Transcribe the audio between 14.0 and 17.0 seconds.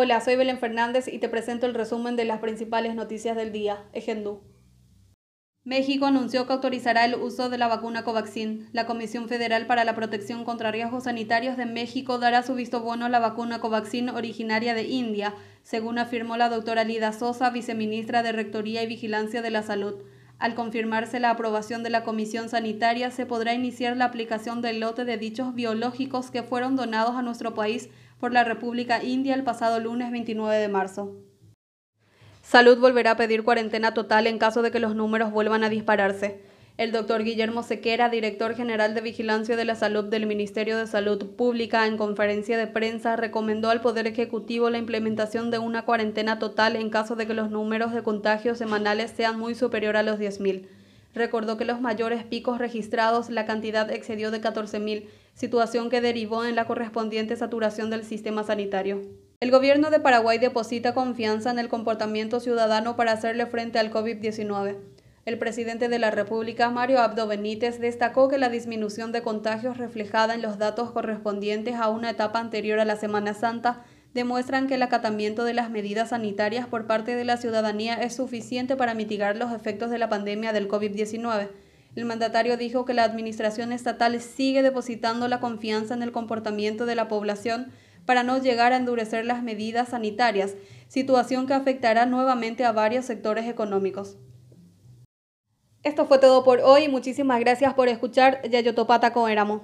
originaria de India, según afirmó la doctora